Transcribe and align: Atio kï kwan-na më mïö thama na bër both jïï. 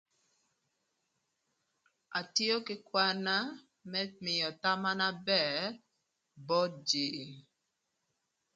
Atio 2.19 2.55
kï 2.67 2.75
kwan-na 2.87 3.37
më 3.91 4.01
mïö 4.23 4.47
thama 4.61 4.91
na 4.99 5.09
bër 5.27 5.57
both 6.47 6.75
jïï. 6.89 7.25